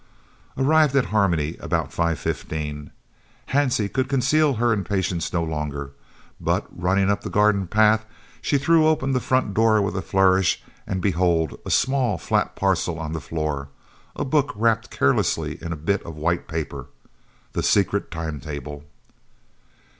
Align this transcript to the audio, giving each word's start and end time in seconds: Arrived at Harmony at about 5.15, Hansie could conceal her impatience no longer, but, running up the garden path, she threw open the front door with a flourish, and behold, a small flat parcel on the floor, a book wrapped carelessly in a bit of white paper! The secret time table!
Arrived 0.57 0.95
at 0.95 1.05
Harmony 1.13 1.55
at 1.59 1.63
about 1.63 1.91
5.15, 1.91 2.89
Hansie 3.49 3.93
could 3.93 4.09
conceal 4.09 4.55
her 4.55 4.73
impatience 4.73 5.31
no 5.31 5.43
longer, 5.43 5.91
but, 6.39 6.65
running 6.71 7.11
up 7.11 7.21
the 7.21 7.29
garden 7.29 7.67
path, 7.67 8.03
she 8.41 8.57
threw 8.57 8.87
open 8.87 9.11
the 9.11 9.19
front 9.19 9.53
door 9.53 9.79
with 9.79 9.95
a 9.95 10.01
flourish, 10.01 10.63
and 10.87 11.03
behold, 11.03 11.59
a 11.67 11.69
small 11.69 12.17
flat 12.17 12.55
parcel 12.55 12.97
on 12.97 13.13
the 13.13 13.21
floor, 13.21 13.69
a 14.15 14.25
book 14.25 14.51
wrapped 14.55 14.89
carelessly 14.89 15.59
in 15.61 15.71
a 15.71 15.75
bit 15.75 16.01
of 16.01 16.15
white 16.15 16.47
paper! 16.47 16.87
The 17.51 17.61
secret 17.61 18.09
time 18.09 18.39
table! 18.39 18.85